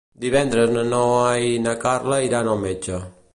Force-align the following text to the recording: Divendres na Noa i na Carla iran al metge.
Divendres 0.21 0.71
na 0.77 0.85
Noa 0.93 1.27
i 1.49 1.53
na 1.67 1.75
Carla 1.85 2.19
iran 2.31 2.51
al 2.55 2.63
metge. 2.65 2.99